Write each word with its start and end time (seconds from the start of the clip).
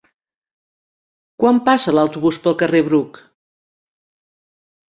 Quan 1.43 1.59
passa 1.69 1.95
l'autobús 1.97 2.39
pel 2.47 2.57
carrer 2.63 2.81
Bruc? 2.91 3.23